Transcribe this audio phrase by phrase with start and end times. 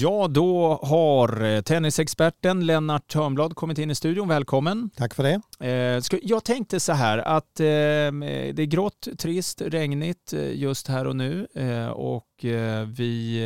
[0.00, 4.28] Ja, då har eh, tennisexperten Lennart Törnblad kommit in i studion.
[4.28, 4.90] Välkommen.
[4.96, 5.40] Tack för det.
[5.66, 11.16] Eh, jag tänkte så här att eh, det är grått, trist, regnigt just här och
[11.16, 11.46] nu
[11.94, 12.44] och
[12.86, 13.42] vi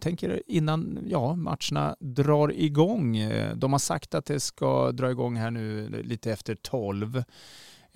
[0.00, 3.18] tänker innan ja, matcherna drar igång.
[3.54, 7.24] De har sagt att det ska dra igång här nu lite efter tolv.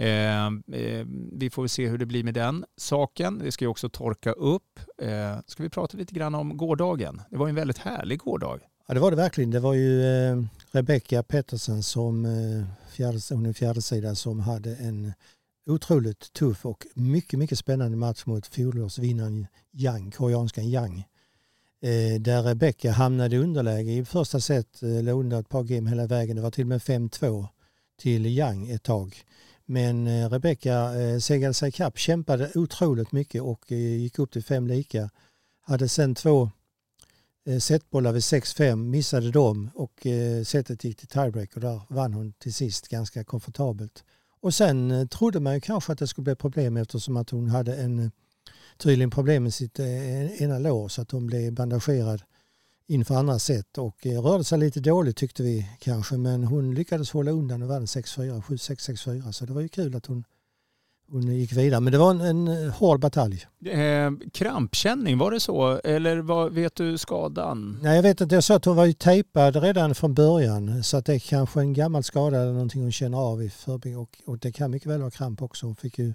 [0.03, 3.39] Eh, eh, vi får se hur det blir med den saken.
[3.39, 4.81] Det ska ju också torka upp.
[5.03, 7.23] Eh, ska vi prata lite grann om gårdagen?
[7.31, 8.61] Det var ju en väldigt härlig gårdag.
[8.89, 9.51] Ja det var det verkligen.
[9.51, 14.77] Det var ju eh, Rebecca Pettersen som eh, fjärde, hon är fjärde sida som hade
[14.77, 15.13] en
[15.67, 20.99] otroligt tuff och mycket, mycket spännande match mot fjolårsvinnaren Yang, koreanskan Yang.
[21.83, 25.91] Eh, där Rebecca hamnade i underläge i första set, eh, låg under ett par game
[25.91, 26.37] hela vägen.
[26.37, 27.47] Det var till och med 5-2
[28.01, 29.25] till Yang ett tag.
[29.67, 34.45] Men eh, Rebecka eh, segade sig ikapp, kämpade otroligt mycket och eh, gick upp till
[34.45, 35.11] fem lika.
[35.61, 36.51] Hade sen två
[37.61, 40.07] setbollar vid 6-5, missade dem och
[40.47, 44.05] setet gick till tiebreak och där vann hon till sist ganska komfortabelt.
[44.41, 47.77] Och sen trodde man ju kanske att det skulle bli problem eftersom att hon hade
[47.77, 48.11] en
[48.77, 52.23] tydligen problem med sitt ena lår så att hon blev bandagerad
[52.87, 57.11] inför andra set och eh, rörde sig lite dåligt tyckte vi kanske men hon lyckades
[57.11, 60.25] hålla undan och vann 6-4, 7-6-6-4 så det var ju kul att hon,
[61.11, 61.81] hon gick vidare.
[61.81, 63.47] Men det var en, en eh, hård batalj.
[63.67, 65.81] Eh, krampkänning, var det så?
[65.85, 67.79] Eller vad, vet du skadan?
[67.83, 68.35] Nej, jag vet inte.
[68.35, 71.61] Jag sa att hon var ju tejpad redan från början så att det är kanske
[71.61, 74.91] en gammal skada eller någonting hon känner av i förbi och, och det kan mycket
[74.91, 75.67] väl vara kramp också.
[75.67, 76.15] Hon fick ju,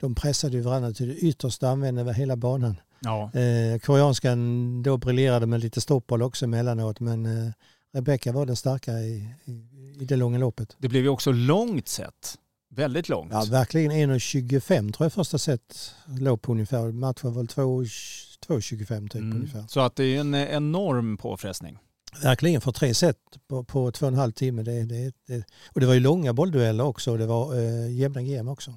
[0.00, 2.76] de pressade ju varandra till det yttersta använde hela banan.
[3.04, 3.40] Ja.
[3.40, 7.52] Eh, koreanskan då briljerade med lite stoppboll också emellanåt men eh,
[7.94, 9.52] Rebecca var den starka i, i,
[10.00, 10.76] i det långa loppet.
[10.78, 12.38] Det blev ju också långt sett.
[12.70, 13.32] Väldigt långt.
[13.32, 16.92] Ja, verkligen 1.25 tror jag första set låg på ungefär.
[16.92, 19.36] Matchen var väl 2.25 typ mm.
[19.36, 19.64] ungefär.
[19.68, 21.78] Så att det är en enorm påfrestning.
[22.22, 23.16] Verkligen för tre set
[23.48, 24.62] på, på två och en halv timme.
[24.62, 28.22] Det, det, det, och det var ju långa bolldueller också och det var eh, jämna
[28.22, 28.74] game också.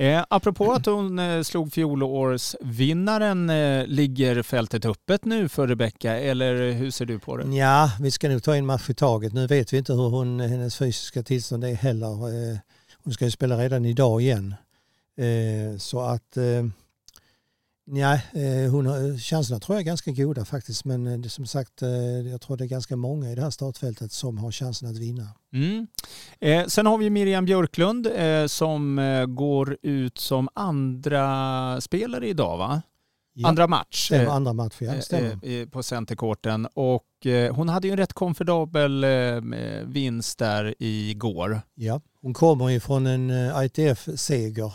[0.00, 6.72] Eh, apropå att hon eh, slog fjolårsvinnaren, eh, ligger fältet öppet nu för Rebecka eller
[6.72, 7.56] hur ser du på det?
[7.56, 9.32] Ja, vi ska nog ta en match i taget.
[9.32, 12.28] Nu vet vi inte hur hon, hennes fysiska tillstånd är heller.
[12.28, 12.58] Eh,
[13.04, 14.54] hon ska ju spela redan idag igen.
[15.16, 16.64] Eh, så att eh,
[17.92, 20.84] Nej, eh, hon, chanserna tror jag är ganska goda faktiskt.
[20.84, 21.90] Men eh, som sagt, eh,
[22.30, 25.28] jag tror det är ganska många i det här startfältet som har chansen att vinna.
[25.52, 25.86] Mm.
[26.40, 32.58] Eh, sen har vi Miriam Björklund eh, som eh, går ut som andra spelare idag
[32.58, 32.82] va?
[33.32, 33.48] Ja.
[33.48, 34.06] Andra match.
[34.06, 35.00] Stämmer, andra match, ja.
[35.00, 35.66] Stämmer.
[35.66, 36.66] På centerkorten.
[36.74, 39.06] Och hon hade ju en rätt komfortabel
[39.84, 41.60] vinst där igår.
[41.74, 43.30] Ja, hon kommer ju från en
[43.64, 44.72] ITF-seger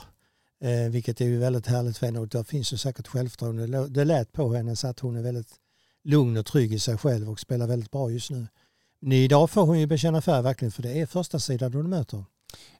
[0.65, 3.87] Eh, vilket är ju väldigt härligt för henne och där finns ju säkert självförtroende.
[3.87, 5.49] Det lät på henne så att hon är väldigt
[6.03, 8.47] lugn och trygg i sig själv och spelar väldigt bra just nu.
[8.99, 12.25] Men idag får hon ju bekänna färg verkligen för det är första sidan hon möter.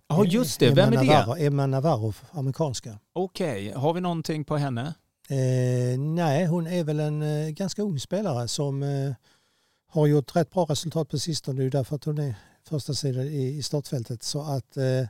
[0.07, 1.45] Ja just det, vem är Navarro, det?
[1.45, 2.99] Emma Navarro, amerikanska.
[3.13, 3.81] Okej, okay.
[3.81, 4.93] har vi någonting på henne?
[5.29, 9.13] Eh, nej, hon är väl en eh, ganska ung spelare som eh,
[9.87, 11.61] har gjort rätt bra resultat på sistone.
[11.61, 12.35] Det är därför att hon är
[12.69, 14.23] första sidan i, i startfältet.
[14.23, 15.07] Så att eh,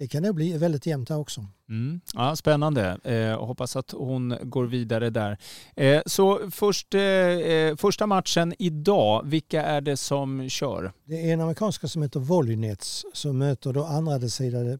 [0.00, 1.46] det kan nog bli väldigt jämnt där också.
[1.68, 2.00] Mm.
[2.14, 2.98] Ja, spännande.
[3.04, 5.38] Eh, hoppas att hon går vidare där.
[5.76, 10.92] Eh, så först, eh, eh, första matchen idag, vilka är det som kör?
[11.04, 14.78] Det är en amerikanska som heter Volynets som möter då andra sidan eh,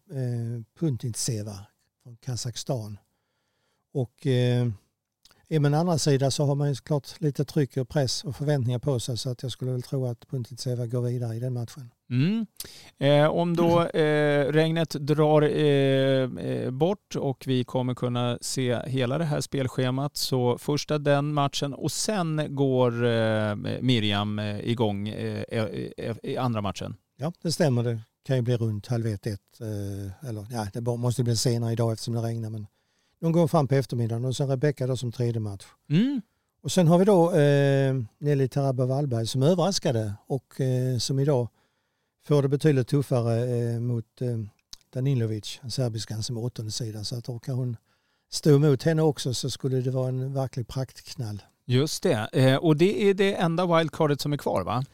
[0.78, 1.58] Puntintseva
[2.02, 2.98] från Kazakstan.
[3.92, 4.68] Och eh,
[5.48, 8.78] är man andra sida så har man ju såklart lite tryck och press och förväntningar
[8.78, 11.90] på sig så att jag skulle väl tro att Puntintseva går vidare i den matchen.
[12.10, 12.46] Mm.
[12.98, 19.18] Eh, om då eh, regnet drar eh, eh, bort och vi kommer kunna se hela
[19.18, 26.36] det här spelschemat så första den matchen och sen går eh, Miriam eh, igång i
[26.38, 26.96] andra matchen.
[27.16, 27.82] Ja, det stämmer.
[27.82, 29.60] Det kan ju bli runt halv ett, ett
[30.28, 32.50] eller ja, det måste bli senare idag eftersom det regnar.
[32.50, 32.66] Men
[33.20, 35.64] de går fram på eftermiddagen och sen Rebecka då som tredje match.
[35.90, 36.22] Mm.
[36.62, 37.30] Och sen har vi då
[38.18, 40.54] Nelly Taraba Wallberg som överraskade och
[40.98, 41.48] som idag
[42.24, 44.38] får det betydligt tuffare eh, mot eh,
[44.92, 47.04] Danilovic, serbiskan som är åttonde sidan.
[47.04, 47.76] Så att orkar hon
[48.30, 51.42] stå emot henne också så skulle det vara en verklig praktknall.
[51.64, 54.84] Just det, eh, och det är det enda wildcardet som är kvar va?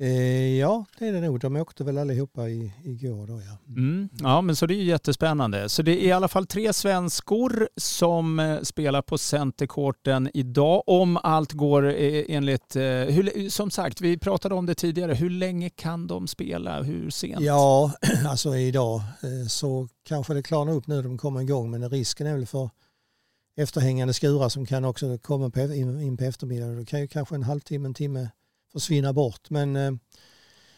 [0.00, 1.40] Eh, ja, det är det nog.
[1.40, 3.58] De åkte väl allihopa i, igår då ja.
[3.76, 4.08] Mm.
[4.20, 5.68] Ja, men så det är jättespännande.
[5.68, 10.82] Så det är i alla fall tre svenskor som eh, spelar på centerkorten idag.
[10.86, 15.14] Om allt går eh, enligt, hur, som sagt, vi pratade om det tidigare.
[15.14, 16.82] Hur länge kan de spela?
[16.82, 17.40] Hur sent?
[17.40, 17.92] Ja,
[18.26, 19.02] alltså idag
[19.48, 21.70] så kanske det klarnar upp nu de kommer igång.
[21.70, 22.70] Men risken är väl för
[23.56, 26.78] efterhängande skurar som kan också komma på, in, in på eftermiddagen.
[26.78, 28.28] Då kan ju kanske en halvtimme, en timme
[28.72, 29.50] försvinna bort.
[29.50, 29.92] Men eh,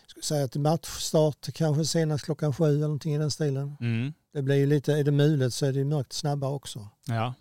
[0.07, 3.77] skulle säga att matchstart kanske senast klockan sju eller någonting i den stilen.
[3.81, 4.13] Mm.
[4.33, 6.89] Det blir ju lite, är det mulet så är det mörkt snabbare också.
[7.07, 7.35] Ja.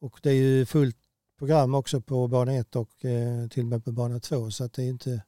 [0.00, 0.96] Och det är ju fullt
[1.38, 4.72] program också på bana 1 och eh, till och med på bana 2 så att
[4.72, 5.22] det är inte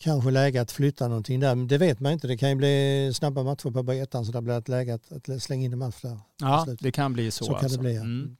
[0.00, 1.54] kanske läge att flytta någonting där.
[1.54, 2.26] Men det vet man inte.
[2.26, 5.42] Det kan ju bli snabba matcher på ettan så det blir ett läge att, att
[5.42, 6.18] slänga in en match där.
[6.40, 7.44] Ja, det kan bli så.
[7.44, 7.76] Så kan alltså.
[7.76, 7.94] det bli.
[7.94, 8.00] Ja.
[8.00, 8.36] Mm.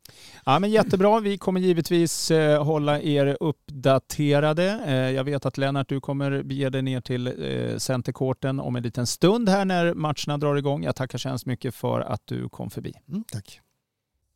[0.46, 1.20] Ja, men jättebra.
[1.20, 4.80] Vi kommer givetvis eh, hålla er uppdaterade.
[4.86, 8.82] Eh, jag vet att Lennart, du kommer bege dig ner till eh, Centercourten om en
[8.82, 10.84] liten stund här när matcherna drar igång.
[10.84, 12.92] Jag tackar så hemskt mycket för att du kom förbi.
[13.08, 13.60] Mm, tack.